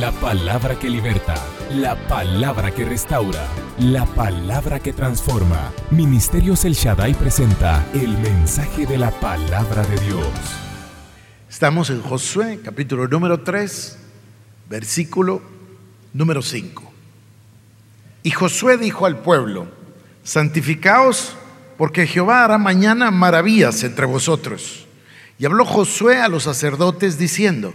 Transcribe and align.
La 0.00 0.12
palabra 0.12 0.78
que 0.78 0.88
liberta, 0.88 1.34
la 1.74 1.94
palabra 2.08 2.70
que 2.70 2.86
restaura, 2.86 3.46
la 3.80 4.06
palabra 4.06 4.80
que 4.80 4.94
transforma. 4.94 5.72
Ministerios 5.90 6.64
El 6.64 6.72
Shaddai 6.72 7.12
presenta 7.12 7.84
el 7.92 8.16
mensaje 8.16 8.86
de 8.86 8.96
la 8.96 9.10
palabra 9.10 9.82
de 9.82 10.00
Dios. 10.00 10.26
Estamos 11.50 11.90
en 11.90 12.00
Josué, 12.00 12.60
capítulo 12.64 13.08
número 13.08 13.40
3, 13.40 13.98
versículo 14.70 15.42
número 16.14 16.40
5. 16.40 16.82
Y 18.22 18.30
Josué 18.30 18.78
dijo 18.78 19.04
al 19.04 19.18
pueblo, 19.18 19.68
santificaos 20.24 21.36
porque 21.76 22.06
Jehová 22.06 22.44
hará 22.44 22.56
mañana 22.56 23.10
maravillas 23.10 23.84
entre 23.84 24.06
vosotros. 24.06 24.86
Y 25.38 25.44
habló 25.44 25.66
Josué 25.66 26.22
a 26.22 26.28
los 26.28 26.44
sacerdotes 26.44 27.18
diciendo, 27.18 27.74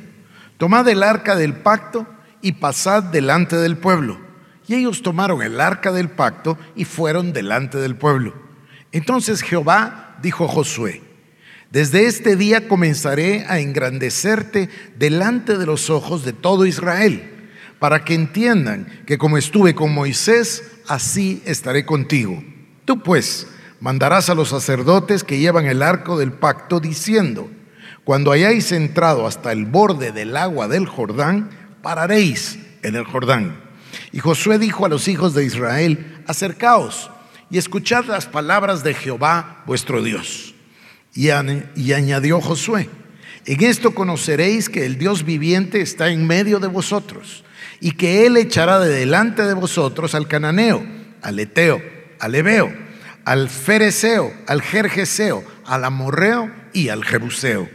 tomad 0.57 0.87
el 0.87 1.03
arca 1.03 1.35
del 1.35 1.53
pacto 1.53 2.07
y 2.45 2.51
pasad 2.51 3.05
delante 3.05 3.55
del 3.55 3.75
pueblo. 3.75 4.19
Y 4.67 4.75
ellos 4.75 5.01
tomaron 5.01 5.41
el 5.41 5.59
arca 5.59 5.91
del 5.91 6.09
pacto 6.09 6.59
y 6.75 6.85
fueron 6.85 7.33
delante 7.33 7.79
del 7.79 7.95
pueblo. 7.95 8.35
Entonces 8.91 9.41
Jehová 9.41 10.17
dijo 10.21 10.45
a 10.45 10.47
Josué, 10.47 11.01
desde 11.71 12.05
este 12.05 12.35
día 12.35 12.67
comenzaré 12.67 13.47
a 13.49 13.57
engrandecerte 13.57 14.69
delante 14.95 15.57
de 15.57 15.65
los 15.65 15.89
ojos 15.89 16.23
de 16.23 16.33
todo 16.33 16.67
Israel, 16.67 17.49
para 17.79 18.05
que 18.05 18.13
entiendan 18.13 19.01
que 19.07 19.17
como 19.17 19.39
estuve 19.39 19.73
con 19.73 19.91
Moisés, 19.91 20.71
así 20.87 21.41
estaré 21.47 21.83
contigo. 21.83 22.43
Tú 22.85 23.01
pues 23.01 23.47
mandarás 23.79 24.29
a 24.29 24.35
los 24.35 24.49
sacerdotes 24.49 25.23
que 25.23 25.39
llevan 25.39 25.65
el 25.65 25.81
arco 25.81 26.15
del 26.19 26.31
pacto 26.31 26.79
diciendo, 26.79 27.49
cuando 28.03 28.31
hayáis 28.31 28.71
entrado 28.71 29.25
hasta 29.25 29.51
el 29.51 29.65
borde 29.65 30.11
del 30.11 30.37
agua 30.37 30.67
del 30.67 30.85
Jordán, 30.85 31.64
pararéis 31.85 32.57
en 32.81 32.95
el 32.95 33.03
Jordán. 33.03 33.61
Y 34.11 34.17
Josué 34.17 34.57
dijo 34.57 34.87
a 34.87 34.89
los 34.89 35.07
hijos 35.07 35.35
de 35.35 35.45
Israel, 35.45 36.23
acercaos 36.25 37.11
y 37.51 37.59
escuchad 37.59 38.05
las 38.05 38.25
palabras 38.25 38.83
de 38.83 38.95
Jehová 38.95 39.61
vuestro 39.67 40.01
Dios. 40.01 40.55
Y, 41.13 41.29
añadió 41.29 42.41
Josué, 42.41 42.89
en 43.45 43.63
esto 43.63 43.93
conoceréis 43.93 44.67
que 44.67 44.87
el 44.87 44.97
Dios 44.97 45.23
viviente 45.25 45.79
está 45.79 46.09
en 46.09 46.25
medio 46.25 46.59
de 46.59 46.69
vosotros 46.69 47.43
y 47.79 47.91
que 47.91 48.25
Él 48.25 48.37
echará 48.37 48.79
de 48.79 48.89
delante 48.89 49.43
de 49.43 49.53
vosotros 49.53 50.15
al 50.15 50.27
cananeo, 50.27 50.83
al 51.21 51.39
eteo, 51.39 51.83
al 52.19 52.33
ebeo, 52.33 52.73
al 53.25 53.47
fereceo, 53.47 54.33
al 54.47 54.63
jerjeseo, 54.63 55.43
al 55.67 55.85
amorreo 55.85 56.51
y 56.73 56.89
al 56.89 57.05
jebuseo 57.05 57.69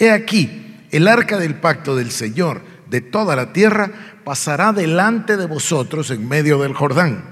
He 0.00 0.10
aquí, 0.10 0.80
el 0.90 1.06
arca 1.06 1.38
del 1.38 1.54
pacto 1.54 1.94
del 1.94 2.10
Señor 2.10 2.71
de 2.92 3.00
toda 3.00 3.34
la 3.34 3.54
tierra 3.54 3.90
pasará 4.22 4.72
delante 4.74 5.38
de 5.38 5.46
vosotros 5.46 6.10
en 6.10 6.28
medio 6.28 6.60
del 6.60 6.74
Jordán. 6.74 7.24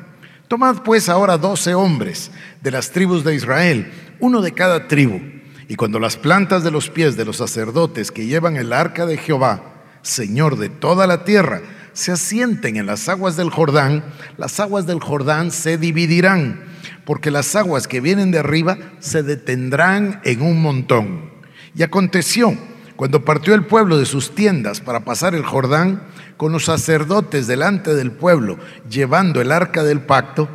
Tomad 0.48 0.78
pues 0.82 1.10
ahora 1.10 1.36
doce 1.36 1.74
hombres 1.74 2.30
de 2.62 2.70
las 2.70 2.90
tribus 2.90 3.22
de 3.24 3.34
Israel, 3.34 3.92
uno 4.20 4.40
de 4.40 4.52
cada 4.52 4.88
tribu, 4.88 5.20
y 5.68 5.76
cuando 5.76 6.00
las 6.00 6.16
plantas 6.16 6.64
de 6.64 6.70
los 6.70 6.88
pies 6.88 7.16
de 7.16 7.26
los 7.26 7.36
sacerdotes 7.36 8.10
que 8.10 8.26
llevan 8.26 8.56
el 8.56 8.72
arca 8.72 9.04
de 9.04 9.18
Jehová, 9.18 9.84
Señor 10.00 10.56
de 10.56 10.70
toda 10.70 11.06
la 11.06 11.24
tierra, 11.24 11.60
se 11.92 12.10
asienten 12.10 12.76
en 12.76 12.86
las 12.86 13.10
aguas 13.10 13.36
del 13.36 13.50
Jordán, 13.50 14.02
las 14.38 14.60
aguas 14.60 14.86
del 14.86 15.00
Jordán 15.00 15.50
se 15.50 15.76
dividirán, 15.76 16.64
porque 17.04 17.30
las 17.30 17.54
aguas 17.54 17.86
que 17.86 18.00
vienen 18.00 18.30
de 18.30 18.38
arriba 18.38 18.78
se 18.98 19.22
detendrán 19.22 20.22
en 20.24 20.40
un 20.40 20.62
montón. 20.62 21.30
Y 21.74 21.82
aconteció, 21.82 22.56
cuando 23.00 23.24
partió 23.24 23.54
el 23.54 23.64
pueblo 23.64 23.96
de 23.96 24.04
sus 24.04 24.34
tiendas 24.34 24.82
para 24.82 25.06
pasar 25.06 25.34
el 25.34 25.42
Jordán, 25.42 26.02
con 26.36 26.52
los 26.52 26.66
sacerdotes 26.66 27.46
delante 27.46 27.94
del 27.94 28.12
pueblo, 28.12 28.58
llevando 28.90 29.40
el 29.40 29.52
arca 29.52 29.82
del 29.82 30.02
pacto, 30.02 30.50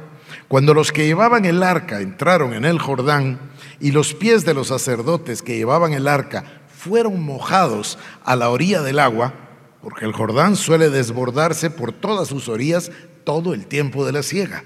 cuando 0.47 0.75
los 0.75 0.91
que 0.91 1.07
llevaban 1.07 1.45
el 1.45 1.63
arca 1.63 2.01
entraron 2.01 2.53
en 2.53 2.63
el 2.63 2.77
Jordán, 2.77 3.39
y 3.79 3.89
los 3.89 4.13
pies 4.13 4.45
de 4.45 4.53
los 4.53 4.67
sacerdotes 4.67 5.41
que 5.41 5.57
llevaban 5.57 5.93
el 5.93 6.07
arca 6.07 6.43
fueron 6.67 7.23
mojados 7.23 7.97
a 8.23 8.35
la 8.35 8.51
orilla 8.51 8.83
del 8.83 8.99
agua, 8.99 9.33
porque 9.81 10.05
el 10.05 10.13
Jordán 10.13 10.55
suele 10.55 10.91
desbordarse 10.91 11.71
por 11.71 11.93
todas 11.93 12.27
sus 12.27 12.47
orillas 12.47 12.91
todo 13.23 13.55
el 13.55 13.65
tiempo 13.65 14.05
de 14.05 14.11
la 14.11 14.21
siega. 14.21 14.63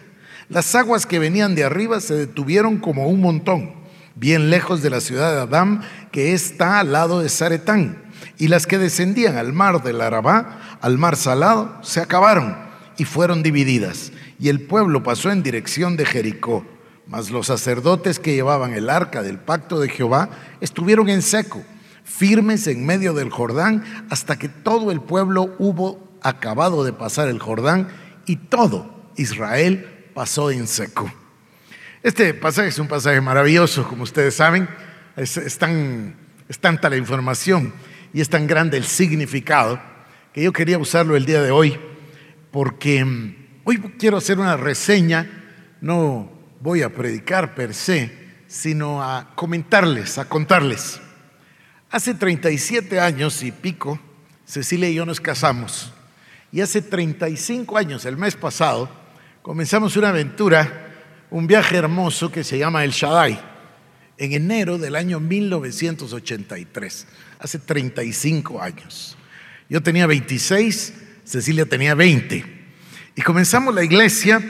Las 0.50 0.76
aguas 0.76 1.06
que 1.06 1.18
venían 1.18 1.56
de 1.56 1.64
arriba 1.64 2.02
se 2.02 2.16
detuvieron 2.16 2.80
como 2.80 3.08
un 3.08 3.22
montón 3.22 3.80
bien 4.20 4.50
lejos 4.50 4.82
de 4.82 4.90
la 4.90 5.02
ciudad 5.02 5.34
de 5.34 5.42
Adán, 5.42 5.82
que 6.12 6.34
está 6.34 6.80
al 6.80 6.92
lado 6.92 7.22
de 7.22 7.30
Zaretán. 7.30 8.04
Y 8.38 8.50
las 8.50 8.68
que 8.68 8.78
descendían 8.78 9.38
al 9.38 9.54
mar 9.54 9.82
del 9.82 10.02
Arabá, 10.02 10.78
al 10.82 10.98
mar 10.98 11.16
salado, 11.16 11.78
se 11.82 12.02
acabaron 12.02 12.56
y 12.98 13.06
fueron 13.06 13.44
divididas. 13.44 14.12
Y 14.40 14.50
el 14.50 14.62
pueblo 14.62 15.04
pasó 15.04 15.32
en 15.32 15.44
dirección 15.44 15.96
de 15.98 16.06
Jericó. 16.06 16.66
Mas 17.08 17.32
los 17.32 17.48
sacerdotes 17.48 18.20
que 18.20 18.36
llevaban 18.36 18.74
el 18.74 18.90
arca 18.90 19.24
del 19.24 19.40
pacto 19.40 19.80
de 19.80 19.90
Jehová 19.90 20.30
estuvieron 20.62 21.10
en 21.10 21.24
seco, 21.24 21.64
firmes 22.04 22.68
en 22.68 22.86
medio 22.86 23.14
del 23.14 23.32
Jordán, 23.32 23.84
hasta 24.12 24.38
que 24.38 24.48
todo 24.48 24.92
el 24.92 25.02
pueblo 25.02 25.56
hubo 25.58 26.08
acabado 26.22 26.84
de 26.84 26.94
pasar 26.94 27.28
el 27.30 27.40
Jordán 27.40 27.88
y 28.26 28.36
todo 28.36 29.12
Israel 29.16 30.12
pasó 30.14 30.52
en 30.52 30.68
seco. 30.68 31.12
Este 32.02 32.34
pasaje 32.34 32.70
es 32.70 32.80
un 32.80 32.88
pasaje 32.88 33.20
maravilloso, 33.20 33.86
como 33.86 34.04
ustedes 34.04 34.34
saben, 34.34 34.70
es, 35.18 35.58
tan, 35.58 36.16
tanta 36.62 36.90
la 36.90 36.96
información 36.96 37.74
y 38.14 38.22
es 38.22 38.30
tan 38.30 38.48
grande 38.48 38.78
el 38.78 38.86
significado 38.86 39.82
que 40.32 40.42
yo 40.42 40.54
quería 40.54 40.78
usarlo 40.78 41.18
el 41.18 41.26
día 41.26 41.42
de 41.42 41.52
hoy 41.52 41.78
porque 42.52 43.04
mm, 43.04 43.36
hoy 43.66 43.80
quiero 44.00 44.16
hacer 44.16 44.40
una 44.40 44.56
reseña, 44.56 45.30
no 45.82 46.32
voy 46.62 46.84
a 46.84 46.94
predicar 46.94 47.54
per 47.54 47.74
se, 47.74 48.10
sino 48.48 49.04
a 49.04 49.36
comentarles, 49.36 50.18
a 50.20 50.30
contarles. 50.30 51.02
Hace 51.92 52.14
37 52.14 52.98
años 52.98 53.44
y 53.44 53.52
pico, 53.52 54.00
Cecilia 54.46 54.90
y 54.90 54.96
yo 54.96 55.06
nos 55.06 55.20
casamos. 55.20 55.92
Y 56.54 56.62
hace 56.62 56.82
35 56.82 57.78
años, 57.78 58.06
el 58.06 58.16
mes 58.16 58.38
pasado, 58.38 58.90
comenzamos 59.42 59.98
una 59.98 60.10
aventura 60.10 60.86
un 61.32 61.48
viaje 61.48 61.78
hermoso 61.78 62.32
que 62.32 62.44
se 62.44 62.58
llama 62.58 62.84
El 62.84 62.92
Shaddai, 62.92 63.40
en 64.18 64.34
enero 64.34 64.78
del 64.78 64.96
año 64.96 65.20
1983, 65.20 67.08
hace 67.40 67.60
35 67.60 68.62
años. 68.62 69.18
Yo 69.70 69.82
tenía 69.82 70.08
26, 70.08 70.94
Cecilia 71.24 71.66
tenía 71.66 71.96
20. 71.96 72.44
Y 73.16 73.22
comenzamos 73.22 73.74
la 73.76 73.84
iglesia 73.84 74.42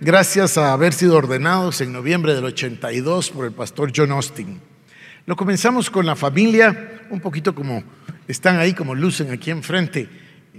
gracias 0.00 0.56
a 0.56 0.72
haber 0.72 0.92
sido 0.92 1.16
ordenados 1.16 1.80
en 1.80 1.92
noviembre 1.92 2.34
del 2.34 2.44
82 2.44 3.30
por 3.30 3.46
el 3.46 3.52
pastor 3.52 3.92
John 3.94 4.12
Austin. 4.12 4.60
Lo 5.26 5.36
comenzamos 5.36 5.90
con 5.90 6.06
la 6.06 6.16
familia, 6.16 7.02
un 7.10 7.20
poquito 7.20 7.54
como 7.54 7.82
están 8.28 8.58
ahí, 8.58 8.72
como 8.72 8.94
lucen 8.94 9.30
aquí 9.30 9.50
enfrente 9.50 10.08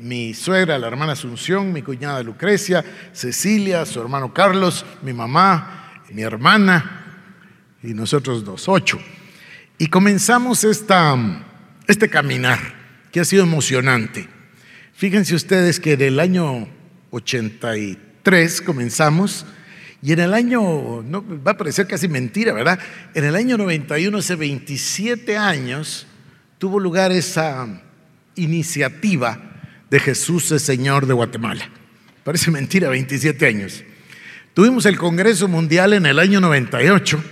mi 0.01 0.33
suegra, 0.33 0.79
la 0.79 0.87
hermana 0.87 1.13
Asunción, 1.13 1.73
mi 1.73 1.81
cuñada 1.81 2.23
Lucrecia, 2.23 2.83
Cecilia, 3.11 3.85
su 3.85 3.99
hermano 3.99 4.33
Carlos, 4.33 4.85
mi 5.01 5.13
mamá, 5.13 6.03
mi 6.11 6.21
hermana 6.21 7.25
y 7.83 7.93
nosotros 7.93 8.43
dos, 8.45 8.67
ocho. 8.69 8.99
Y 9.77 9.87
comenzamos 9.87 10.63
esta, 10.63 11.15
este 11.87 12.09
caminar 12.09 12.59
que 13.11 13.19
ha 13.19 13.25
sido 13.25 13.43
emocionante. 13.43 14.27
Fíjense 14.93 15.35
ustedes 15.35 15.79
que 15.79 15.93
en 15.93 16.01
el 16.01 16.19
año 16.19 16.67
83 17.11 18.61
comenzamos 18.61 19.45
y 20.01 20.13
en 20.13 20.19
el 20.19 20.33
año, 20.33 21.01
no, 21.03 21.25
va 21.45 21.51
a 21.51 21.57
parecer 21.57 21.87
casi 21.87 22.07
mentira, 22.07 22.53
¿verdad? 22.53 22.79
En 23.13 23.25
el 23.25 23.35
año 23.35 23.57
91, 23.57 24.17
hace 24.17 24.35
27 24.35 25.37
años, 25.37 26.07
tuvo 26.57 26.79
lugar 26.79 27.11
esa 27.11 27.81
iniciativa 28.35 29.48
de 29.89 29.99
Jesús 29.99 30.51
es 30.51 30.61
Señor 30.61 31.05
de 31.05 31.13
Guatemala. 31.13 31.69
Parece 32.23 32.51
mentira, 32.51 32.89
27 32.89 33.45
años. 33.47 33.83
Tuvimos 34.53 34.85
el 34.85 34.97
Congreso 34.97 35.47
Mundial 35.47 35.93
en 35.93 36.05
el 36.05 36.19
año 36.19 36.39
98, 36.39 37.23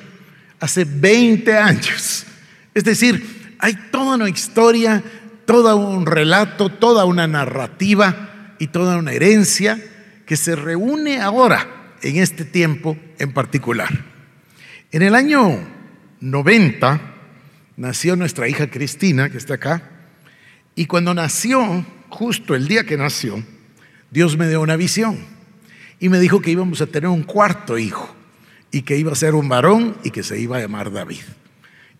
hace 0.60 0.86
20 0.86 1.58
años. 1.58 2.26
Es 2.74 2.84
decir, 2.84 3.56
hay 3.60 3.74
toda 3.92 4.16
una 4.16 4.30
historia, 4.30 5.04
todo 5.46 5.76
un 5.78 6.06
relato, 6.06 6.70
toda 6.70 7.06
una 7.06 7.28
narrativa 7.28 8.56
y 8.60 8.68
toda 8.68 8.98
una 8.98 9.12
herencia 9.12 9.80
que 10.26 10.38
se 10.38 10.56
reúne 10.56 11.22
ahora, 11.22 11.96
en 12.02 12.18
este 12.18 12.46
tiempo 12.46 12.98
en 13.18 13.34
particular. 13.34 13.90
En 14.92 15.02
el 15.02 15.16
año 15.16 15.68
90 16.22 17.02
nació 17.76 18.16
nuestra 18.16 18.48
hija 18.48 18.70
Cristina, 18.70 19.30
que 19.30 19.38
está 19.38 19.56
acá, 19.56 19.84
y 20.76 20.86
cuando 20.86 21.14
nació, 21.14 21.86
justo 22.18 22.56
el 22.56 22.68
día 22.68 22.84
que 22.84 22.98
nació, 22.98 23.44
Dios 24.10 24.38
me 24.38 24.50
dio 24.50 24.60
una 24.60 24.76
visión 24.76 25.20
y 26.00 26.10
me 26.10 26.20
dijo 26.20 26.42
que 26.42 26.50
íbamos 26.50 26.82
a 26.82 26.88
tener 26.88 27.10
un 27.10 27.22
cuarto 27.22 27.78
hijo 27.78 28.12
y 28.72 28.82
que 28.82 28.98
iba 28.98 29.12
a 29.12 29.16
ser 29.16 29.36
un 29.36 29.48
varón 29.48 29.96
y 30.04 30.10
que 30.10 30.24
se 30.24 30.40
iba 30.40 30.58
a 30.58 30.62
llamar 30.62 30.92
David. 30.92 31.22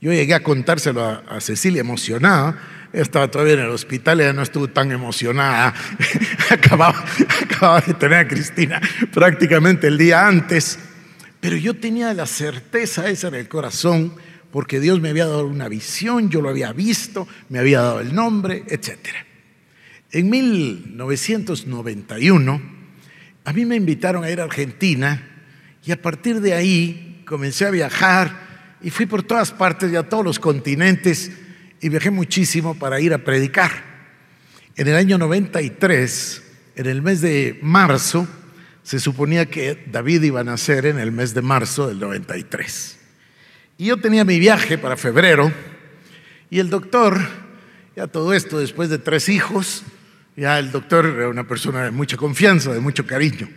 Yo 0.02 0.12
llegué 0.12 0.34
a 0.34 0.42
contárselo 0.42 1.06
a, 1.06 1.40
Cecilia 1.40 1.82
emocionada, 1.82 2.60
estaba 2.94 3.30
todavía 3.30 3.54
en 3.54 3.60
el 3.60 3.70
hospital, 3.70 4.20
ella 4.20 4.34
no 4.34 4.42
estuvo 4.42 4.68
tan 4.68 4.92
emocionada. 4.92 5.76
acababa, 6.50 7.06
acababa 7.44 7.82
de 7.82 7.94
tener 7.94 8.18
a 8.18 8.28
Cristina 8.28 8.82
prácticamente 9.14 9.86
el 9.86 10.00
día 10.00 10.28
antes. 10.28 10.80
Pero 11.40 11.58
yo 11.58 11.76
tenía 11.76 12.12
la 12.16 12.26
certeza 12.26 13.08
esa 13.08 13.28
en 13.28 13.36
el 13.36 13.48
corazón, 13.48 14.16
porque 14.50 14.80
Dios 14.80 15.00
me 15.00 15.10
había 15.10 15.28
dado 15.28 15.46
una 15.46 15.70
visión, 15.70 16.32
yo 16.32 16.42
lo 16.42 16.50
había 16.50 16.74
visto, 16.74 17.28
me 17.50 17.60
había 17.60 17.82
dado 17.82 18.00
el 18.00 18.16
nombre, 18.16 18.64
etc. 18.68 19.27
En 20.12 20.30
1991, 20.30 22.62
a 23.44 23.54
mí 23.54 23.66
me 23.66 23.76
invitaron 23.76 24.24
a 24.24 24.32
ir 24.32 24.40
a 24.40 24.46
Argentina 24.46 25.22
y 25.86 25.92
a 25.92 26.02
partir 26.02 26.40
de 26.40 26.54
ahí 26.54 27.24
comencé 27.26 27.66
a 27.66 27.72
viajar 27.72 28.78
y 28.82 28.90
fui 28.90 29.06
por 29.06 29.24
todas 29.24 29.52
partes 29.52 29.92
y 29.92 29.98
a 29.98 30.08
todos 30.08 30.24
los 30.24 30.40
continentes 30.40 31.34
y 31.82 31.90
viajé 31.90 32.10
muchísimo 32.10 32.76
para 32.76 33.02
ir 33.02 33.14
a 33.14 33.18
predicar. 33.18 33.84
En 34.78 34.88
el 34.88 34.96
año 34.96 35.18
93, 35.18 36.42
en 36.78 36.86
el 36.86 37.02
mes 37.02 37.20
de 37.20 37.60
marzo, 37.62 38.26
se 38.84 39.02
suponía 39.02 39.48
que 39.48 39.84
David 39.92 40.24
iba 40.24 40.40
a 40.40 40.46
nacer 40.46 40.86
en 40.86 41.00
el 41.00 41.12
mes 41.12 41.34
de 41.34 41.42
marzo 41.42 41.90
del 41.90 42.00
93. 42.00 42.98
Y 43.78 43.88
yo 43.88 43.98
tenía 43.98 44.24
mi 44.24 44.40
viaje 44.40 44.78
para 44.78 44.96
febrero 44.96 45.52
y 46.50 46.60
el 46.60 46.70
doctor, 46.70 47.20
ya 47.96 48.08
todo 48.08 48.34
esto 48.34 48.60
después 48.60 48.90
de 48.90 49.00
tres 49.00 49.28
hijos, 49.28 49.84
ya 50.38 50.60
el 50.60 50.72
doctor 50.72 51.06
era 51.08 51.30
una 51.30 51.48
persona 51.48 51.84
de 51.84 51.92
mucha 51.92 52.16
confianza, 52.16 52.72
de 52.72 52.80
mucho 52.80 53.06
cariño. 53.08 53.50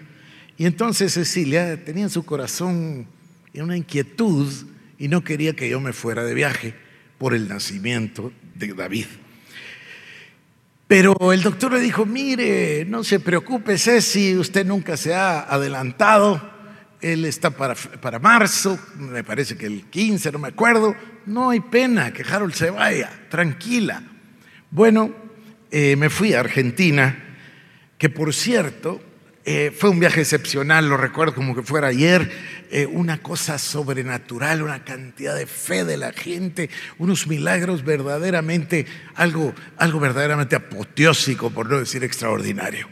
Y 0.56 0.65
entonces 0.65 1.12
Cecilia 1.12 1.85
tenía 1.85 2.05
en 2.05 2.11
su 2.11 2.25
corazón 2.25 3.06
una 3.55 3.77
inquietud 3.77 4.50
y 4.99 5.09
no 5.09 5.23
quería 5.23 5.55
que 5.55 5.69
yo 5.69 5.79
me 5.79 5.93
fuera 5.93 6.25
de 6.25 6.35
viaje 6.35 6.75
por 7.19 7.35
el 7.35 7.49
nacimiento 7.49 8.32
de 8.55 8.73
David. 8.73 9.06
Pero 10.87 11.32
el 11.32 11.43
doctor 11.43 11.73
le 11.75 11.81
dijo, 11.81 12.06
mire, 12.06 12.85
no 12.87 13.05
se 13.05 13.21
preocupe, 13.21 13.79
Ceci, 13.79 14.37
usted 14.37 14.67
nunca 14.67 14.97
se 14.97 15.15
ha 15.15 15.41
adelantado, 15.41 16.43
él 17.00 17.26
está 17.26 17.50
para, 17.50 17.75
para 17.75 18.19
marzo, 18.19 18.79
me 18.97 19.23
parece 19.23 19.56
que 19.56 19.67
el 19.67 19.85
15, 19.85 20.33
no 20.33 20.38
me 20.38 20.49
acuerdo, 20.49 20.97
no 21.26 21.50
hay 21.50 21.61
pena 21.61 22.12
que 22.12 22.23
Harold 22.23 22.55
se 22.55 22.71
vaya, 22.71 23.11
tranquila. 23.29 24.03
Bueno, 24.71 25.15
eh, 25.73 25.95
me 25.97 26.11
fui 26.11 26.35
a 26.35 26.41
Argentina, 26.41 27.17
que 27.97 28.09
por 28.09 28.35
cierto, 28.35 29.01
eh, 29.45 29.73
fue 29.77 29.91
un 29.91 30.01
viaje 30.01 30.21
excepcional, 30.21 30.89
lo 30.89 30.97
recuerdo 30.97 31.35
como 31.35 31.55
que 31.55 31.63
fuera 31.63 31.89
ayer, 31.89 32.31
eh, 32.73 32.87
una 32.87 33.23
cosa 33.23 33.57
sobrenatural, 33.57 34.63
una 34.63 34.85
cantidad 34.85 35.37
de 35.37 35.47
fe 35.47 35.85
de 35.85 35.97
la 35.97 36.13
gente, 36.13 36.71
unos 36.99 37.29
milagros 37.29 37.85
verdaderamente, 37.85 38.87
algo, 39.15 39.55
algo 39.77 40.01
verdaderamente 40.01 40.57
apoteósico, 40.57 41.51
por 41.51 41.71
no 41.71 41.79
decir 41.79 42.03
extraordinario. 42.03 42.89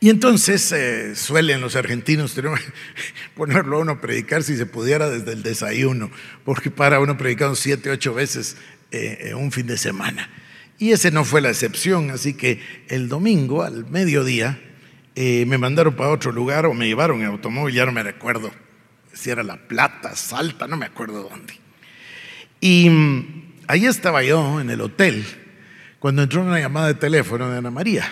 Y 0.00 0.10
entonces 0.10 0.74
suelen 1.16 1.60
los 1.60 1.74
argentinos 1.74 2.36
ponerlo 3.36 3.76
a 3.76 3.80
uno 3.80 3.92
a 3.92 4.00
predicar 4.00 4.42
si 4.44 4.56
se 4.56 4.66
pudiera 4.66 5.08
desde 5.08 5.32
el 5.32 5.42
desayuno, 5.42 6.10
porque 6.44 6.70
para 6.70 7.00
uno 7.00 7.16
predicando 7.16 7.54
siete, 7.56 7.90
ocho 7.90 8.14
veces 8.14 8.56
un 9.34 9.50
fin 9.50 9.66
de 9.66 9.76
semana. 9.76 10.28
Y 10.78 10.92
ese 10.92 11.10
no 11.10 11.24
fue 11.24 11.40
la 11.40 11.48
excepción, 11.48 12.10
así 12.10 12.34
que 12.34 12.60
el 12.88 13.08
domingo 13.08 13.62
al 13.62 13.86
mediodía 13.90 14.60
eh, 15.16 15.44
me 15.46 15.58
mandaron 15.58 15.94
para 15.96 16.10
otro 16.10 16.30
lugar 16.30 16.66
o 16.66 16.74
me 16.74 16.86
llevaron 16.86 17.20
en 17.20 17.26
automóvil, 17.26 17.74
ya 17.74 17.84
no 17.84 17.92
me 17.92 18.02
recuerdo 18.04 18.52
si 19.12 19.30
era 19.30 19.42
La 19.42 19.56
Plata, 19.56 20.14
Salta, 20.14 20.68
no 20.68 20.76
me 20.76 20.86
acuerdo 20.86 21.28
dónde. 21.28 21.54
Y 22.60 22.88
mm, 22.88 23.54
ahí 23.66 23.86
estaba 23.86 24.22
yo 24.22 24.60
en 24.60 24.70
el 24.70 24.80
hotel 24.80 25.24
cuando 25.98 26.22
entró 26.22 26.42
una 26.42 26.60
llamada 26.60 26.86
de 26.86 26.94
teléfono 26.94 27.50
de 27.50 27.58
Ana 27.58 27.72
María 27.72 28.08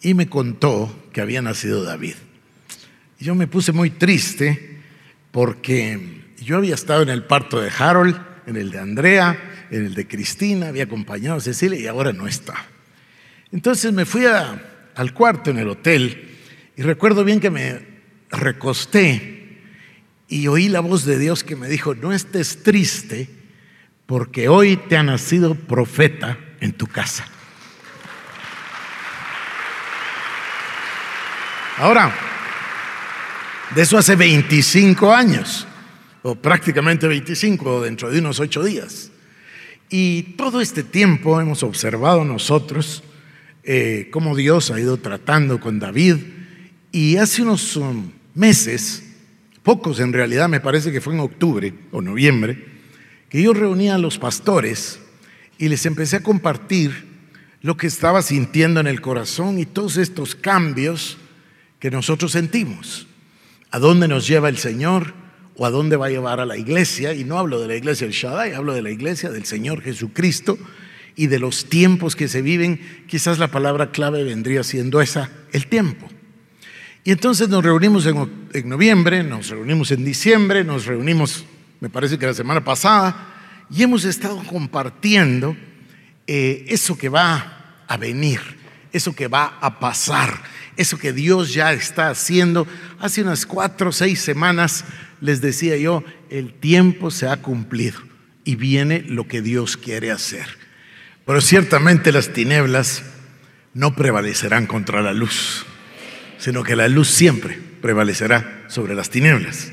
y 0.00 0.14
me 0.14 0.28
contó 0.28 1.08
que 1.12 1.20
había 1.20 1.42
nacido 1.42 1.84
David. 1.84 2.14
Yo 3.18 3.34
me 3.34 3.46
puse 3.46 3.72
muy 3.72 3.90
triste 3.90 4.80
porque 5.30 6.22
yo 6.38 6.56
había 6.56 6.74
estado 6.74 7.02
en 7.02 7.10
el 7.10 7.24
parto 7.24 7.60
de 7.60 7.70
Harold, 7.76 8.16
en 8.46 8.56
el 8.56 8.70
de 8.70 8.78
Andrea, 8.78 9.38
en 9.70 9.86
el 9.86 9.94
de 9.94 10.06
Cristina, 10.06 10.68
había 10.68 10.84
acompañado 10.84 11.36
a 11.36 11.40
Cecilia 11.40 11.78
y 11.78 11.86
ahora 11.86 12.12
no 12.12 12.26
está. 12.26 12.54
Entonces 13.52 13.92
me 13.92 14.04
fui 14.04 14.24
al 14.24 15.14
cuarto 15.14 15.50
en 15.50 15.58
el 15.58 15.68
hotel 15.68 16.38
y 16.76 16.82
recuerdo 16.82 17.24
bien 17.24 17.40
que 17.40 17.50
me 17.50 17.80
recosté 18.30 19.62
y 20.28 20.46
oí 20.46 20.68
la 20.68 20.80
voz 20.80 21.04
de 21.04 21.18
Dios 21.18 21.42
que 21.42 21.56
me 21.56 21.68
dijo, 21.68 21.94
no 21.94 22.12
estés 22.12 22.62
triste 22.62 23.28
porque 24.06 24.48
hoy 24.48 24.76
te 24.76 24.96
ha 24.96 25.02
nacido 25.02 25.54
profeta 25.54 26.38
en 26.60 26.72
tu 26.72 26.86
casa. 26.86 27.26
Ahora, 31.78 32.14
de 33.74 33.82
eso 33.82 33.96
hace 33.96 34.14
25 34.14 35.14
años, 35.14 35.66
o 36.22 36.34
prácticamente 36.34 37.08
25, 37.08 37.82
dentro 37.82 38.10
de 38.10 38.18
unos 38.18 38.38
ocho 38.38 38.62
días. 38.62 39.09
Y 39.90 40.22
todo 40.36 40.60
este 40.60 40.84
tiempo 40.84 41.40
hemos 41.40 41.64
observado 41.64 42.24
nosotros 42.24 43.02
eh, 43.64 44.08
cómo 44.12 44.36
Dios 44.36 44.70
ha 44.70 44.80
ido 44.80 44.96
tratando 44.96 45.60
con 45.60 45.78
David, 45.78 46.16
y 46.92 47.16
hace 47.16 47.42
unos 47.42 47.76
um, 47.76 48.10
meses, 48.34 49.02
pocos 49.62 50.00
en 50.00 50.12
realidad, 50.12 50.48
me 50.48 50.60
parece 50.60 50.90
que 50.90 51.00
fue 51.00 51.14
en 51.14 51.20
octubre 51.20 51.74
o 51.92 52.00
noviembre, 52.00 52.66
que 53.28 53.42
yo 53.42 53.52
reunía 53.52 53.94
a 53.94 53.98
los 53.98 54.18
pastores 54.18 54.98
y 55.58 55.68
les 55.68 55.86
empecé 55.86 56.16
a 56.16 56.22
compartir 56.22 57.10
lo 57.62 57.76
que 57.76 57.86
estaba 57.86 58.22
sintiendo 58.22 58.80
en 58.80 58.86
el 58.86 59.00
corazón 59.00 59.58
y 59.58 59.66
todos 59.66 59.98
estos 59.98 60.34
cambios 60.34 61.18
que 61.78 61.90
nosotros 61.90 62.32
sentimos. 62.32 63.06
¿A 63.70 63.78
dónde 63.78 64.08
nos 64.08 64.26
lleva 64.26 64.48
el 64.48 64.58
Señor? 64.58 65.14
¿O 65.62 65.66
a 65.66 65.70
dónde 65.70 65.96
va 65.96 66.06
a 66.06 66.08
llevar 66.08 66.40
a 66.40 66.46
la 66.46 66.56
iglesia? 66.56 67.12
Y 67.12 67.24
no 67.24 67.38
hablo 67.38 67.60
de 67.60 67.68
la 67.68 67.76
iglesia 67.76 68.06
del 68.06 68.16
Shaddai, 68.16 68.54
hablo 68.54 68.72
de 68.72 68.80
la 68.80 68.90
iglesia 68.90 69.28
del 69.28 69.44
Señor 69.44 69.82
Jesucristo 69.82 70.58
y 71.16 71.26
de 71.26 71.38
los 71.38 71.66
tiempos 71.66 72.16
que 72.16 72.28
se 72.28 72.40
viven. 72.40 72.80
Quizás 73.06 73.38
la 73.38 73.48
palabra 73.48 73.90
clave 73.90 74.24
vendría 74.24 74.62
siendo 74.64 75.02
esa, 75.02 75.30
el 75.52 75.66
tiempo. 75.66 76.08
Y 77.04 77.10
entonces 77.10 77.50
nos 77.50 77.62
reunimos 77.62 78.06
en, 78.06 78.70
noviembre, 78.70 79.22
nos 79.22 79.50
reunimos 79.50 79.90
en 79.90 80.02
diciembre, 80.02 80.64
nos 80.64 80.86
reunimos, 80.86 81.44
me 81.80 81.90
parece 81.90 82.18
que 82.18 82.24
la 82.24 82.32
semana 82.32 82.64
pasada, 82.64 83.66
y 83.68 83.82
hemos 83.82 84.06
estado 84.06 84.42
compartiendo 84.44 85.54
eh, 86.26 86.64
eso 86.68 86.96
que 86.96 87.10
va 87.10 87.82
a 87.86 87.98
venir, 87.98 88.40
eso 88.92 89.14
que 89.14 89.28
va 89.28 89.58
a 89.60 89.78
pasar, 89.78 90.42
eso 90.76 90.98
que 90.98 91.12
Dios 91.12 91.52
ya 91.54 91.72
está 91.72 92.10
haciendo. 92.10 92.66
Hace 92.98 93.22
unas 93.22 93.46
cuatro 93.46 93.90
o 93.90 93.92
seis 93.92 94.20
semanas 94.20 94.84
les 95.20 95.40
decía 95.40 95.76
yo, 95.76 96.04
el 96.30 96.54
tiempo 96.54 97.10
se 97.10 97.28
ha 97.28 97.36
cumplido 97.38 98.00
y 98.44 98.56
viene 98.56 99.02
lo 99.02 99.28
que 99.28 99.42
Dios 99.42 99.76
quiere 99.76 100.10
hacer. 100.10 100.46
Pero 101.26 101.40
ciertamente 101.40 102.12
las 102.12 102.32
tinieblas 102.32 103.02
no 103.74 103.94
prevalecerán 103.94 104.66
contra 104.66 105.02
la 105.02 105.12
luz 105.12 105.66
sino 106.40 106.64
que 106.64 106.74
la 106.74 106.88
luz 106.88 107.08
siempre 107.08 107.58
prevalecerá 107.82 108.64
sobre 108.66 108.94
las 108.94 109.10
tinieblas. 109.10 109.70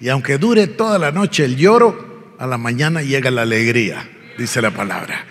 Y 0.00 0.08
aunque 0.08 0.36
dure 0.36 0.66
toda 0.66 0.98
la 0.98 1.12
noche 1.12 1.44
el 1.44 1.56
lloro, 1.56 2.34
a 2.38 2.46
la 2.46 2.58
mañana 2.58 3.02
llega 3.02 3.30
la 3.30 3.42
alegría, 3.42 4.08
dice 4.36 4.60
la 4.60 4.72
palabra. 4.72 5.24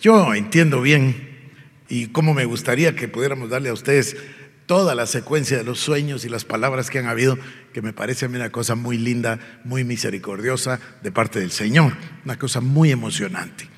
Yo 0.00 0.34
entiendo 0.34 0.82
bien 0.82 1.27
y 1.88 2.08
cómo 2.08 2.34
me 2.34 2.44
gustaría 2.44 2.94
que 2.94 3.08
pudiéramos 3.08 3.50
darle 3.50 3.70
a 3.70 3.72
ustedes 3.72 4.16
toda 4.66 4.94
la 4.94 5.06
secuencia 5.06 5.56
de 5.56 5.64
los 5.64 5.80
sueños 5.80 6.24
y 6.24 6.28
las 6.28 6.44
palabras 6.44 6.90
que 6.90 6.98
han 6.98 7.06
habido, 7.06 7.38
que 7.72 7.80
me 7.80 7.92
parece 7.92 8.26
a 8.26 8.28
mí 8.28 8.36
una 8.36 8.50
cosa 8.50 8.74
muy 8.74 8.98
linda, 8.98 9.38
muy 9.64 9.84
misericordiosa 9.84 10.78
de 11.02 11.10
parte 11.10 11.40
del 11.40 11.50
Señor, 11.50 11.94
una 12.24 12.38
cosa 12.38 12.60
muy 12.60 12.90
emocionante. 12.90 13.68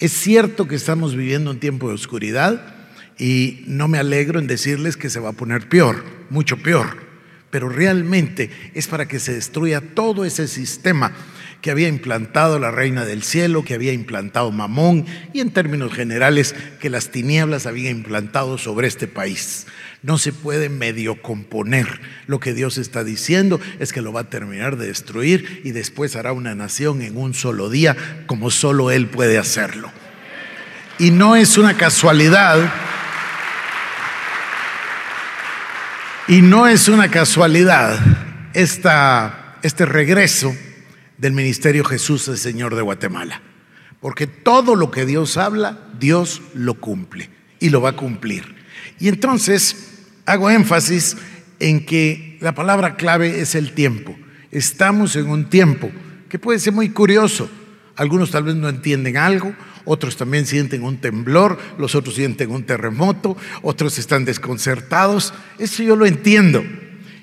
Es 0.00 0.12
cierto 0.12 0.66
que 0.66 0.74
estamos 0.74 1.14
viviendo 1.14 1.52
un 1.52 1.60
tiempo 1.60 1.88
de 1.88 1.94
oscuridad, 1.94 2.74
y 3.18 3.62
no 3.66 3.88
me 3.88 3.98
alegro 3.98 4.38
en 4.38 4.46
decirles 4.46 4.96
que 4.96 5.10
se 5.10 5.20
va 5.20 5.30
a 5.30 5.34
poner 5.34 5.68
peor, 5.68 6.04
mucho 6.30 6.56
peor, 6.56 6.98
pero 7.50 7.68
realmente 7.68 8.50
es 8.74 8.88
para 8.88 9.06
que 9.06 9.20
se 9.20 9.34
destruya 9.34 9.80
todo 9.80 10.24
ese 10.24 10.48
sistema 10.48 11.12
que 11.64 11.70
había 11.70 11.88
implantado 11.88 12.58
la 12.58 12.70
reina 12.70 13.06
del 13.06 13.22
cielo, 13.22 13.64
que 13.64 13.72
había 13.72 13.94
implantado 13.94 14.52
Mamón 14.52 15.06
y 15.32 15.40
en 15.40 15.50
términos 15.50 15.94
generales 15.94 16.54
que 16.78 16.90
las 16.90 17.08
tinieblas 17.08 17.64
habían 17.64 17.96
implantado 17.96 18.58
sobre 18.58 18.86
este 18.86 19.06
país. 19.06 19.66
No 20.02 20.18
se 20.18 20.34
puede 20.34 20.68
medio 20.68 21.22
componer. 21.22 22.02
Lo 22.26 22.38
que 22.38 22.52
Dios 22.52 22.76
está 22.76 23.02
diciendo 23.02 23.62
es 23.78 23.94
que 23.94 24.02
lo 24.02 24.12
va 24.12 24.20
a 24.20 24.28
terminar 24.28 24.76
de 24.76 24.88
destruir 24.88 25.62
y 25.64 25.70
después 25.70 26.16
hará 26.16 26.34
una 26.34 26.54
nación 26.54 27.00
en 27.00 27.16
un 27.16 27.32
solo 27.32 27.70
día 27.70 27.96
como 28.26 28.50
solo 28.50 28.90
Él 28.90 29.06
puede 29.06 29.38
hacerlo. 29.38 29.90
Y 30.98 31.12
no 31.12 31.34
es 31.34 31.56
una 31.56 31.78
casualidad 31.78 32.58
Y 36.28 36.42
no 36.42 36.66
es 36.66 36.88
una 36.88 37.10
casualidad 37.10 37.98
esta, 38.52 39.56
este 39.62 39.86
regreso 39.86 40.54
del 41.18 41.32
Ministerio 41.32 41.84
Jesús 41.84 42.28
el 42.28 42.38
Señor 42.38 42.74
de 42.74 42.82
Guatemala. 42.82 43.40
porque 44.00 44.26
todo 44.26 44.76
lo 44.76 44.90
que 44.90 45.06
Dios 45.06 45.38
habla, 45.38 45.78
Dios 45.98 46.42
lo 46.52 46.74
cumple 46.74 47.30
y 47.58 47.70
lo 47.70 47.80
va 47.80 47.90
a 47.90 47.96
cumplir. 47.96 48.54
Y 49.00 49.08
entonces 49.08 50.02
hago 50.26 50.50
énfasis 50.50 51.16
en 51.58 51.86
que 51.86 52.36
la 52.42 52.54
palabra 52.54 52.96
clave 52.96 53.40
es 53.40 53.54
el 53.54 53.72
tiempo. 53.72 54.14
Estamos 54.50 55.16
en 55.16 55.30
un 55.30 55.48
tiempo 55.48 55.90
que 56.28 56.38
puede 56.38 56.58
ser 56.58 56.74
muy 56.74 56.90
curioso. 56.90 57.48
Algunos 57.96 58.30
tal 58.30 58.44
vez 58.44 58.56
no 58.56 58.68
entienden 58.68 59.16
algo, 59.16 59.54
otros 59.86 60.18
también 60.18 60.44
sienten 60.44 60.82
un 60.82 60.98
temblor, 60.98 61.58
los 61.78 61.94
otros 61.94 62.16
sienten 62.16 62.50
un 62.50 62.64
terremoto, 62.64 63.38
otros 63.62 63.96
están 63.98 64.26
desconcertados. 64.26 65.32
Eso 65.58 65.82
yo 65.82 65.96
lo 65.96 66.04
entiendo. 66.04 66.62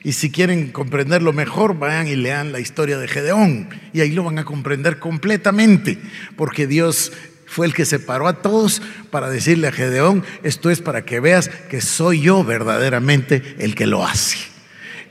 Y 0.03 0.13
si 0.13 0.31
quieren 0.31 0.71
comprenderlo 0.71 1.31
mejor, 1.31 1.77
vayan 1.77 2.07
y 2.07 2.15
lean 2.15 2.51
la 2.51 2.59
historia 2.59 2.97
de 2.97 3.07
Gedeón. 3.07 3.69
Y 3.93 4.01
ahí 4.01 4.11
lo 4.11 4.23
van 4.23 4.39
a 4.39 4.45
comprender 4.45 4.97
completamente, 4.97 5.99
porque 6.35 6.65
Dios 6.65 7.11
fue 7.45 7.67
el 7.67 7.73
que 7.73 7.85
separó 7.85 8.27
a 8.27 8.41
todos 8.41 8.81
para 9.11 9.29
decirle 9.29 9.67
a 9.67 9.71
Gedeón, 9.71 10.23
esto 10.41 10.69
es 10.69 10.81
para 10.81 11.03
que 11.03 11.19
veas 11.19 11.49
que 11.49 11.81
soy 11.81 12.21
yo 12.21 12.43
verdaderamente 12.43 13.43
el 13.59 13.75
que 13.75 13.85
lo 13.85 14.05
hace. 14.05 14.37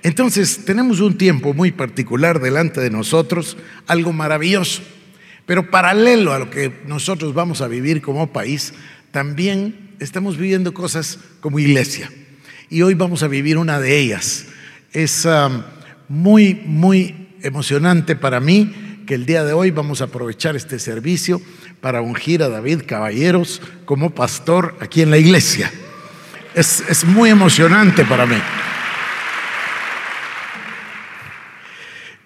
Entonces 0.02 0.64
tenemos 0.64 1.00
un 1.00 1.18
tiempo 1.18 1.52
muy 1.52 1.70
particular 1.70 2.40
delante 2.40 2.80
de 2.80 2.90
nosotros, 2.90 3.58
algo 3.86 4.12
maravilloso. 4.12 4.82
Pero 5.44 5.70
paralelo 5.70 6.32
a 6.32 6.38
lo 6.38 6.50
que 6.50 6.72
nosotros 6.86 7.34
vamos 7.34 7.60
a 7.60 7.68
vivir 7.68 8.00
como 8.00 8.32
país, 8.32 8.72
también 9.10 9.90
estamos 9.98 10.36
viviendo 10.38 10.72
cosas 10.72 11.18
como 11.40 11.58
iglesia. 11.58 12.10
Y 12.70 12.82
hoy 12.82 12.94
vamos 12.94 13.22
a 13.22 13.28
vivir 13.28 13.58
una 13.58 13.78
de 13.80 13.98
ellas. 13.98 14.46
Es 14.92 15.26
muy, 16.08 16.62
muy 16.66 17.28
emocionante 17.42 18.16
para 18.16 18.40
mí 18.40 19.04
que 19.06 19.14
el 19.14 19.24
día 19.24 19.44
de 19.44 19.52
hoy 19.52 19.70
vamos 19.70 20.00
a 20.00 20.04
aprovechar 20.04 20.56
este 20.56 20.80
servicio 20.80 21.40
para 21.80 22.00
ungir 22.00 22.42
a 22.42 22.48
David 22.48 22.82
Caballeros 22.88 23.62
como 23.84 24.10
pastor 24.10 24.76
aquí 24.80 25.02
en 25.02 25.10
la 25.10 25.18
iglesia. 25.18 25.70
Es, 26.56 26.82
es 26.88 27.04
muy 27.04 27.30
emocionante 27.30 28.04
para 28.04 28.26
mí. 28.26 28.36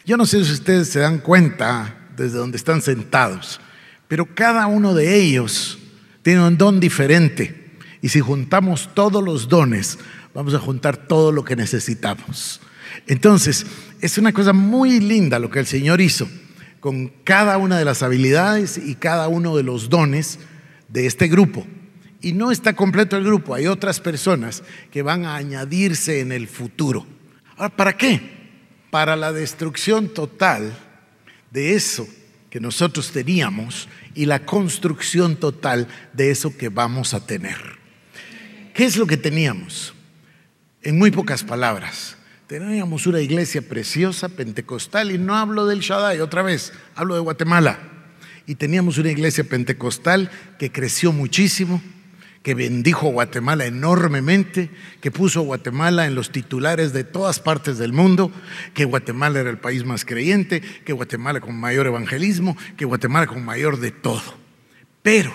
Yo 0.06 0.16
no 0.16 0.24
sé 0.24 0.42
si 0.42 0.52
ustedes 0.52 0.88
se 0.88 1.00
dan 1.00 1.18
cuenta 1.18 1.94
desde 2.16 2.38
donde 2.38 2.56
están 2.56 2.80
sentados, 2.80 3.60
pero 4.08 4.24
cada 4.24 4.66
uno 4.68 4.94
de 4.94 5.14
ellos 5.14 5.78
tiene 6.22 6.40
un 6.46 6.56
don 6.56 6.80
diferente. 6.80 7.63
Y 8.04 8.10
si 8.10 8.20
juntamos 8.20 8.90
todos 8.92 9.24
los 9.24 9.48
dones, 9.48 9.98
vamos 10.34 10.52
a 10.52 10.58
juntar 10.58 10.94
todo 11.08 11.32
lo 11.32 11.42
que 11.42 11.56
necesitamos. 11.56 12.60
Entonces, 13.06 13.64
es 14.02 14.18
una 14.18 14.30
cosa 14.34 14.52
muy 14.52 15.00
linda 15.00 15.38
lo 15.38 15.48
que 15.48 15.60
el 15.60 15.64
Señor 15.64 16.02
hizo 16.02 16.28
con 16.80 17.08
cada 17.24 17.56
una 17.56 17.78
de 17.78 17.86
las 17.86 18.02
habilidades 18.02 18.76
y 18.76 18.96
cada 18.96 19.28
uno 19.28 19.56
de 19.56 19.62
los 19.62 19.88
dones 19.88 20.38
de 20.88 21.06
este 21.06 21.28
grupo. 21.28 21.66
Y 22.20 22.34
no 22.34 22.52
está 22.52 22.74
completo 22.74 23.16
el 23.16 23.24
grupo, 23.24 23.54
hay 23.54 23.68
otras 23.68 24.00
personas 24.00 24.62
que 24.90 25.00
van 25.00 25.24
a 25.24 25.36
añadirse 25.36 26.20
en 26.20 26.30
el 26.30 26.46
futuro. 26.46 27.06
Ahora, 27.56 27.74
¿para 27.74 27.96
qué? 27.96 28.20
Para 28.90 29.16
la 29.16 29.32
destrucción 29.32 30.08
total 30.10 30.76
de 31.50 31.74
eso 31.74 32.06
que 32.50 32.60
nosotros 32.60 33.12
teníamos 33.12 33.88
y 34.14 34.26
la 34.26 34.44
construcción 34.44 35.36
total 35.36 35.88
de 36.12 36.32
eso 36.32 36.54
que 36.54 36.68
vamos 36.68 37.14
a 37.14 37.24
tener. 37.26 37.82
¿Qué 38.74 38.84
es 38.84 38.96
lo 38.96 39.06
que 39.06 39.16
teníamos? 39.16 39.94
En 40.82 40.98
muy 40.98 41.12
pocas 41.12 41.44
palabras, 41.44 42.16
teníamos 42.48 43.06
una 43.06 43.20
iglesia 43.20 43.62
preciosa, 43.62 44.28
pentecostal, 44.28 45.12
y 45.12 45.18
no 45.18 45.36
hablo 45.36 45.66
del 45.66 45.78
Shaddai 45.78 46.18
otra 46.18 46.42
vez, 46.42 46.72
hablo 46.96 47.14
de 47.14 47.20
Guatemala. 47.20 47.78
Y 48.46 48.56
teníamos 48.56 48.98
una 48.98 49.12
iglesia 49.12 49.44
pentecostal 49.44 50.28
que 50.58 50.72
creció 50.72 51.12
muchísimo, 51.12 51.80
que 52.42 52.54
bendijo 52.54 53.10
Guatemala 53.10 53.64
enormemente, 53.64 54.70
que 55.00 55.12
puso 55.12 55.42
Guatemala 55.42 56.06
en 56.06 56.16
los 56.16 56.32
titulares 56.32 56.92
de 56.92 57.04
todas 57.04 57.38
partes 57.38 57.78
del 57.78 57.92
mundo, 57.92 58.32
que 58.74 58.86
Guatemala 58.86 59.38
era 59.38 59.50
el 59.50 59.58
país 59.58 59.84
más 59.84 60.04
creyente, 60.04 60.60
que 60.84 60.92
Guatemala 60.92 61.40
con 61.40 61.54
mayor 61.54 61.86
evangelismo, 61.86 62.56
que 62.76 62.86
Guatemala 62.86 63.28
con 63.28 63.44
mayor 63.44 63.78
de 63.78 63.92
todo. 63.92 64.36
Pero, 65.00 65.32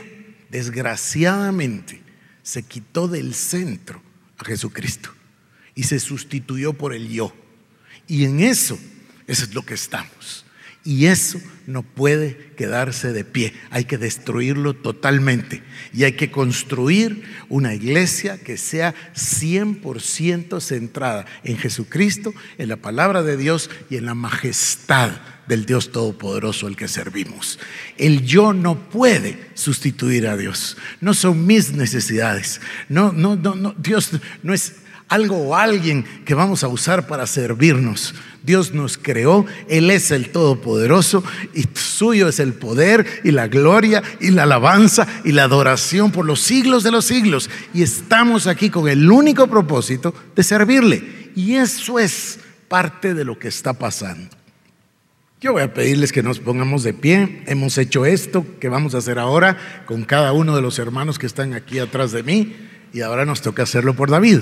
desgraciadamente, 0.49 2.08
se 2.49 2.63
quitó 2.63 3.07
del 3.07 3.35
centro 3.35 4.01
a 4.39 4.43
Jesucristo 4.43 5.11
y 5.75 5.83
se 5.83 5.99
sustituyó 5.99 6.73
por 6.73 6.95
el 6.95 7.07
yo. 7.07 7.31
Y 8.07 8.25
en 8.25 8.39
eso, 8.39 8.75
eso 9.27 9.43
es 9.43 9.53
lo 9.53 9.63
que 9.63 9.75
estamos. 9.75 10.45
Y 10.83 11.07
eso 11.07 11.41
no 11.67 11.83
puede 11.83 12.51
quedarse 12.55 13.11
de 13.11 13.25
pie. 13.25 13.53
Hay 13.69 13.83
que 13.83 13.97
destruirlo 13.97 14.73
totalmente. 14.73 15.61
Y 15.93 16.05
hay 16.05 16.13
que 16.13 16.31
construir 16.31 17.23
una 17.49 17.73
iglesia 17.73 18.37
que 18.37 18.57
sea 18.57 18.95
100% 19.13 20.61
centrada 20.61 21.25
en 21.43 21.57
Jesucristo, 21.57 22.33
en 22.57 22.69
la 22.69 22.77
palabra 22.77 23.23
de 23.23 23.35
Dios 23.35 23.69
y 23.89 23.97
en 23.97 24.05
la 24.05 24.15
majestad 24.15 25.11
del 25.47 25.65
Dios 25.65 25.91
Todopoderoso 25.91 26.67
al 26.67 26.77
que 26.77 26.87
servimos. 26.87 27.59
El 27.97 28.25
yo 28.25 28.53
no 28.53 28.89
puede 28.89 29.37
sustituir 29.55 30.27
a 30.27 30.37
Dios. 30.37 30.77
No 31.01 31.13
son 31.13 31.45
mis 31.45 31.73
necesidades. 31.73 32.61
No, 32.87 33.11
no, 33.11 33.35
no, 33.35 33.55
no. 33.55 33.75
Dios 33.77 34.11
no 34.43 34.53
es 34.53 34.75
algo 35.09 35.37
o 35.37 35.55
alguien 35.55 36.05
que 36.23 36.35
vamos 36.35 36.63
a 36.63 36.67
usar 36.67 37.07
para 37.07 37.27
servirnos. 37.27 38.13
Dios 38.43 38.73
nos 38.73 38.97
creó, 38.97 39.45
Él 39.67 39.91
es 39.91 40.11
el 40.11 40.29
Todopoderoso 40.29 41.23
y 41.53 41.65
suyo 41.73 42.29
es 42.29 42.39
el 42.39 42.53
poder 42.53 43.05
y 43.23 43.31
la 43.31 43.47
gloria 43.47 44.01
y 44.21 44.31
la 44.31 44.43
alabanza 44.43 45.07
y 45.25 45.33
la 45.33 45.43
adoración 45.43 46.11
por 46.11 46.25
los 46.25 46.39
siglos 46.39 46.83
de 46.83 46.91
los 46.91 47.05
siglos. 47.05 47.49
Y 47.73 47.81
estamos 47.81 48.47
aquí 48.47 48.69
con 48.69 48.87
el 48.87 49.11
único 49.11 49.47
propósito 49.47 50.13
de 50.35 50.43
servirle. 50.43 51.31
Y 51.35 51.55
eso 51.55 51.99
es 51.99 52.39
parte 52.67 53.13
de 53.13 53.25
lo 53.25 53.37
que 53.37 53.49
está 53.49 53.73
pasando. 53.73 54.29
Yo 55.41 55.53
voy 55.53 55.63
a 55.63 55.73
pedirles 55.73 56.11
que 56.11 56.21
nos 56.21 56.39
pongamos 56.39 56.83
de 56.83 56.93
pie. 56.93 57.43
Hemos 57.47 57.77
hecho 57.77 58.05
esto 58.05 58.45
que 58.59 58.67
vamos 58.67 58.93
a 58.93 58.97
hacer 58.99 59.19
ahora 59.19 59.57
con 59.85 60.03
cada 60.03 60.33
uno 60.33 60.55
de 60.55 60.61
los 60.61 60.79
hermanos 60.79 61.17
que 61.17 61.27
están 61.27 61.53
aquí 61.53 61.79
atrás 61.79 62.11
de 62.11 62.23
mí 62.23 62.55
y 62.93 63.01
ahora 63.01 63.25
nos 63.25 63.41
toca 63.41 63.63
hacerlo 63.63 63.95
por 63.95 64.09
David. 64.09 64.39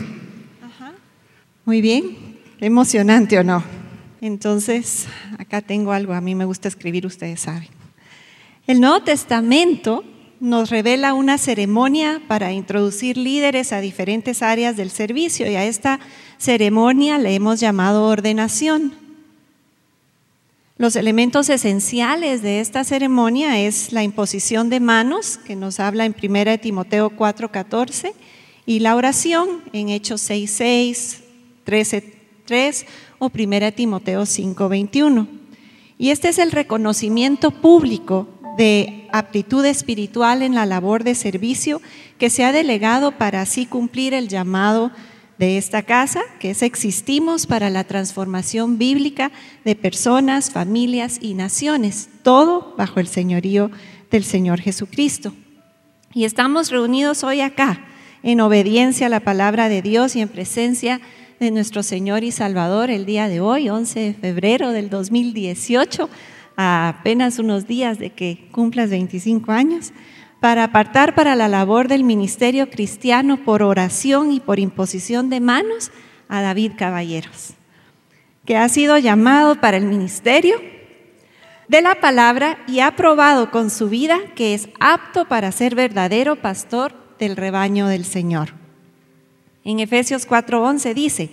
Muy 1.68 1.82
bien, 1.82 2.16
emocionante 2.62 3.38
o 3.38 3.44
no. 3.44 3.62
Entonces, 4.22 5.06
acá 5.38 5.60
tengo 5.60 5.92
algo, 5.92 6.14
a 6.14 6.22
mí 6.22 6.34
me 6.34 6.46
gusta 6.46 6.70
escribir, 6.70 7.06
ustedes 7.06 7.42
saben. 7.42 7.68
El 8.68 8.80
Nuevo 8.80 9.02
Testamento 9.02 10.06
nos 10.40 10.70
revela 10.70 11.14
una 11.14 11.38
ceremonia 11.38 12.22
para 12.26 12.54
introducir 12.54 13.18
líderes 13.18 13.74
a 13.74 13.82
diferentes 13.82 14.42
áreas 14.42 14.78
del 14.78 14.90
servicio 14.90 15.52
y 15.52 15.56
a 15.56 15.66
esta 15.66 16.00
ceremonia 16.38 17.18
le 17.18 17.36
hemos 17.36 17.60
llamado 17.60 18.06
ordenación. 18.06 18.94
Los 20.78 20.96
elementos 20.96 21.50
esenciales 21.50 22.42
de 22.42 22.62
esta 22.62 22.86
ceremonia 22.86 23.60
es 23.60 23.92
la 23.92 24.04
imposición 24.04 24.70
de 24.70 24.80
manos, 24.80 25.38
que 25.38 25.58
nos 25.58 25.82
habla 25.82 26.06
en 26.06 26.16
1 26.16 26.60
Timoteo 26.60 27.10
4:14, 27.10 28.14
y 28.66 28.80
la 28.80 28.96
oración 28.96 29.64
en 29.74 29.90
Hechos 29.90 30.22
6:6, 30.22 31.27
13.3 31.68 32.86
o 33.20 33.30
1 33.34 33.74
Timoteo 33.74 34.22
5.21. 34.22 35.28
Y 35.98 36.12
este 36.12 36.30
es 36.30 36.40
el 36.40 36.52
reconocimiento 36.52 37.52
público 37.52 38.28
de 38.58 39.08
aptitud 39.12 39.66
espiritual 39.66 40.42
en 40.42 40.56
la 40.56 40.66
labor 40.66 41.04
de 41.04 41.14
servicio 41.14 41.82
que 42.18 42.30
se 42.30 42.44
ha 42.44 42.52
delegado 42.52 43.12
para 43.12 43.42
así 43.42 43.66
cumplir 43.66 44.14
el 44.14 44.30
llamado 44.30 44.92
de 45.38 45.58
esta 45.58 45.84
casa, 45.84 46.22
que 46.40 46.52
es 46.52 46.64
Existimos 46.64 47.46
para 47.46 47.70
la 47.70 47.84
transformación 47.84 48.78
bíblica 48.78 49.32
de 49.64 49.76
personas, 49.76 50.50
familias 50.50 51.20
y 51.22 51.36
naciones, 51.36 52.10
todo 52.24 52.74
bajo 52.78 53.00
el 53.00 53.08
señorío 53.08 53.70
del 54.10 54.24
Señor 54.24 54.60
Jesucristo. 54.60 55.34
Y 56.14 56.26
estamos 56.26 56.72
reunidos 56.72 57.24
hoy 57.24 57.42
acá 57.42 57.86
en 58.24 58.42
obediencia 58.42 59.08
a 59.08 59.10
la 59.12 59.20
palabra 59.20 59.70
de 59.70 59.84
Dios 59.84 60.16
y 60.16 60.22
en 60.22 60.30
presencia 60.30 60.98
de 60.98 61.27
de 61.40 61.52
nuestro 61.52 61.84
Señor 61.84 62.24
y 62.24 62.32
Salvador 62.32 62.90
el 62.90 63.06
día 63.06 63.28
de 63.28 63.40
hoy, 63.40 63.70
11 63.70 64.00
de 64.00 64.14
febrero 64.14 64.72
del 64.72 64.90
2018, 64.90 66.10
a 66.56 66.90
apenas 66.90 67.38
unos 67.38 67.68
días 67.68 68.00
de 68.00 68.10
que 68.10 68.48
cumplas 68.52 68.90
25 68.90 69.52
años, 69.52 69.94
para 70.40 70.64
apartar 70.64 71.16
para 71.16 71.36
la 71.36 71.48
labor 71.48 71.88
del 71.88 72.04
ministerio 72.04 72.70
cristiano 72.70 73.38
por 73.44 73.62
oración 73.62 74.32
y 74.32 74.40
por 74.40 74.60
imposición 74.60 75.30
de 75.30 75.40
manos 75.40 75.92
a 76.28 76.42
David 76.42 76.74
Caballeros, 76.78 77.54
que 78.46 78.58
ha 78.58 78.68
sido 78.70 78.98
llamado 78.98 79.60
para 79.62 79.78
el 79.78 79.86
ministerio 79.86 80.60
de 81.68 81.82
la 81.82 81.96
palabra 81.96 82.60
y 82.68 82.80
ha 82.80 82.96
probado 82.96 83.52
con 83.52 83.70
su 83.70 83.90
vida 83.90 84.20
que 84.36 84.54
es 84.54 84.70
apto 84.80 85.28
para 85.28 85.52
ser 85.52 85.76
verdadero 85.76 86.36
pastor 86.38 86.96
del 87.20 87.36
rebaño 87.36 87.88
del 87.88 88.06
Señor. 88.06 88.57
En 89.68 89.82
Efesios 89.82 90.26
4:11 90.26 90.94
dice, 90.94 91.30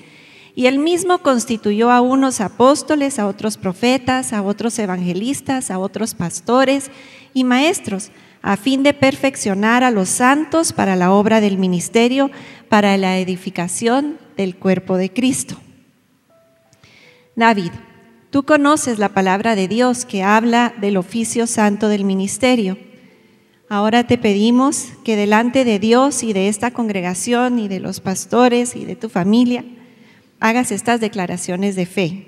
y 0.56 0.66
él 0.66 0.80
mismo 0.80 1.18
constituyó 1.18 1.92
a 1.92 2.00
unos 2.00 2.40
apóstoles, 2.40 3.20
a 3.20 3.28
otros 3.28 3.56
profetas, 3.56 4.32
a 4.32 4.42
otros 4.42 4.76
evangelistas, 4.80 5.70
a 5.70 5.78
otros 5.78 6.16
pastores 6.16 6.90
y 7.32 7.44
maestros, 7.44 8.10
a 8.42 8.56
fin 8.56 8.82
de 8.82 8.92
perfeccionar 8.92 9.84
a 9.84 9.92
los 9.92 10.08
santos 10.08 10.72
para 10.72 10.96
la 10.96 11.12
obra 11.12 11.40
del 11.40 11.58
ministerio, 11.58 12.28
para 12.68 12.96
la 12.96 13.18
edificación 13.20 14.18
del 14.36 14.56
cuerpo 14.56 14.96
de 14.96 15.12
Cristo. 15.12 15.60
David, 17.36 17.70
tú 18.30 18.42
conoces 18.42 18.98
la 18.98 19.10
palabra 19.10 19.54
de 19.54 19.68
Dios 19.68 20.04
que 20.04 20.24
habla 20.24 20.74
del 20.80 20.96
oficio 20.96 21.46
santo 21.46 21.86
del 21.88 22.02
ministerio. 22.02 22.78
Ahora 23.68 24.06
te 24.06 24.18
pedimos 24.18 24.88
que 25.04 25.16
delante 25.16 25.64
de 25.64 25.78
Dios 25.78 26.22
y 26.22 26.32
de 26.32 26.48
esta 26.48 26.70
congregación 26.70 27.58
y 27.58 27.68
de 27.68 27.80
los 27.80 28.00
pastores 28.00 28.76
y 28.76 28.84
de 28.84 28.94
tu 28.94 29.08
familia 29.08 29.64
hagas 30.38 30.70
estas 30.70 31.00
declaraciones 31.00 31.74
de 31.74 31.86
fe. 31.86 32.26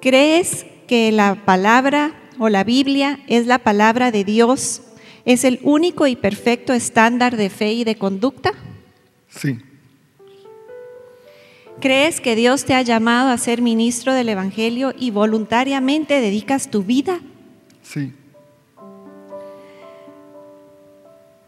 ¿Crees 0.00 0.66
que 0.88 1.12
la 1.12 1.44
palabra 1.44 2.14
o 2.38 2.48
la 2.48 2.64
Biblia 2.64 3.20
es 3.28 3.46
la 3.46 3.60
palabra 3.60 4.10
de 4.10 4.24
Dios? 4.24 4.82
¿Es 5.24 5.44
el 5.44 5.60
único 5.62 6.08
y 6.08 6.16
perfecto 6.16 6.72
estándar 6.72 7.36
de 7.36 7.50
fe 7.50 7.72
y 7.72 7.84
de 7.84 7.94
conducta? 7.94 8.52
Sí. 9.28 9.58
¿Crees 11.80 12.20
que 12.20 12.34
Dios 12.34 12.64
te 12.64 12.74
ha 12.74 12.82
llamado 12.82 13.30
a 13.30 13.38
ser 13.38 13.62
ministro 13.62 14.12
del 14.12 14.28
Evangelio 14.28 14.92
y 14.98 15.12
voluntariamente 15.12 16.20
dedicas 16.20 16.70
tu 16.70 16.82
vida? 16.82 17.20
Sí. 17.82 18.12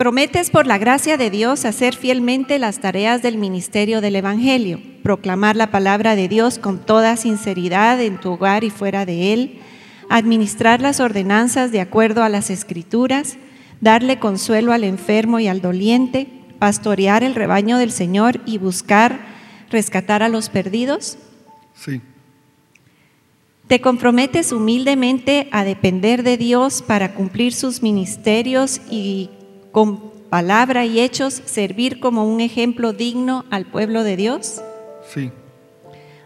Prometes 0.03 0.51
por 0.51 0.67
la 0.67 0.79
gracia 0.79 1.17
de 1.17 1.31
Dios 1.31 1.65
hacer 1.65 1.95
fielmente 1.95 2.59
las 2.59 2.81
tareas 2.81 3.23
del 3.23 3.39
ministerio 3.39 4.01
del 4.01 4.17
Evangelio, 4.17 4.81
proclamar 5.05 5.55
la 5.55 5.71
palabra 5.71 6.17
de 6.17 6.27
Dios 6.27 6.59
con 6.59 6.81
toda 6.85 7.17
sinceridad 7.17 8.01
en 8.01 8.19
tu 8.19 8.33
hogar 8.33 8.65
y 8.65 8.71
fuera 8.71 9.07
de 9.07 9.33
él, 9.33 9.61
administrar 10.09 10.81
las 10.81 10.99
ordenanzas 10.99 11.71
de 11.71 11.81
acuerdo 11.81 12.25
a 12.25 12.29
las 12.29 12.51
escrituras, 12.51 13.37
darle 13.81 14.19
consuelo 14.19 14.73
al 14.73 14.83
enfermo 14.83 15.39
y 15.39 15.47
al 15.47 15.61
doliente, 15.61 16.27
pastorear 16.59 17.23
el 17.23 17.37
rebaño 17.37 17.79
del 17.79 17.93
Señor 17.93 18.41
y 18.45 18.59
buscar 18.59 19.21
rescatar 19.71 20.25
a 20.25 20.29
los 20.29 20.49
perdidos? 20.49 21.17
Sí. 21.77 22.01
¿Te 23.69 23.81
comprometes 23.81 24.51
humildemente 24.51 25.47
a 25.53 25.63
depender 25.63 26.25
de 26.25 26.39
Dios 26.39 26.83
para 26.83 27.15
cumplir 27.15 27.53
sus 27.53 27.85
ministerios 27.85 28.81
y 28.91 29.31
con 29.73 30.13
palabra 30.31 30.85
y 30.85 31.01
hechos 31.01 31.35
servir 31.45 31.99
como 31.99 32.27
un 32.27 32.41
ejemplo 32.41 32.93
digno 32.93 33.45
al 33.51 33.67
pueblo 33.67 34.05
de 34.05 34.17
Dios? 34.17 34.63
Sí. 35.09 35.31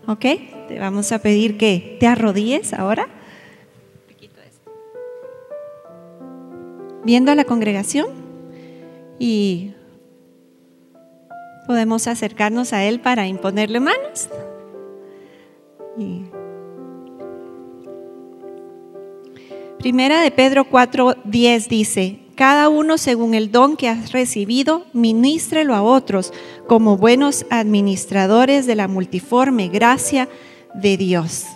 ¿Ok? 0.06 0.24
Te 0.68 0.78
vamos 0.78 1.10
a 1.12 1.20
pedir 1.20 1.56
que 1.56 1.96
te 1.98 2.06
arrodilles 2.06 2.72
ahora. 2.72 3.08
Viendo 7.04 7.30
a 7.30 7.36
la 7.36 7.44
congregación 7.44 8.08
y 9.18 9.72
podemos 11.68 12.08
acercarnos 12.08 12.72
a 12.72 12.82
Él 12.82 13.00
para 13.00 13.28
imponerle 13.28 13.78
manos. 13.78 14.28
Y 15.96 16.24
Primera 19.78 20.20
de 20.20 20.32
Pedro 20.32 20.64
4:10 20.64 21.68
dice, 21.68 22.25
cada 22.36 22.68
uno 22.68 22.98
según 22.98 23.34
el 23.34 23.50
don 23.50 23.76
que 23.76 23.88
has 23.88 24.12
recibido, 24.12 24.84
ministrelo 24.92 25.74
a 25.74 25.82
otros 25.82 26.32
como 26.68 26.98
buenos 26.98 27.46
administradores 27.50 28.66
de 28.66 28.76
la 28.76 28.88
multiforme 28.88 29.68
gracia 29.68 30.28
de 30.74 30.98
Dios. 30.98 31.46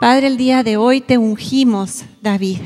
Padre, 0.00 0.28
el 0.28 0.36
día 0.36 0.62
de 0.62 0.76
hoy 0.76 1.00
te 1.00 1.18
ungimos, 1.18 2.04
David, 2.22 2.58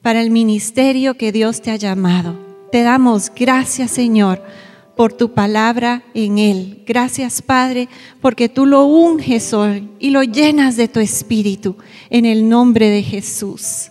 para 0.00 0.22
el 0.22 0.30
ministerio 0.30 1.14
que 1.14 1.30
Dios 1.30 1.60
te 1.60 1.70
ha 1.70 1.76
llamado. 1.76 2.38
Te 2.72 2.82
damos 2.82 3.30
gracias, 3.34 3.90
Señor, 3.90 4.42
por 4.96 5.12
tu 5.12 5.32
palabra 5.34 6.04
en 6.14 6.38
él. 6.38 6.84
Gracias, 6.86 7.42
Padre, 7.42 7.88
porque 8.22 8.48
tú 8.48 8.64
lo 8.64 8.84
unges 8.84 9.52
hoy 9.52 9.90
y 9.98 10.10
lo 10.10 10.22
llenas 10.22 10.76
de 10.76 10.88
tu 10.88 11.00
espíritu 11.00 11.76
en 12.08 12.24
el 12.24 12.48
nombre 12.48 12.88
de 12.88 13.02
Jesús. 13.02 13.90